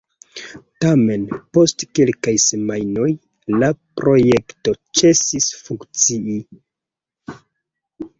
Tamen, 0.83 1.25
post 1.57 1.83
kelkaj 1.99 2.33
semajnoj, 2.43 3.09
la 3.63 3.69
projekto 4.01 4.73
ĉesis 5.01 5.51
funkcii. 5.69 6.39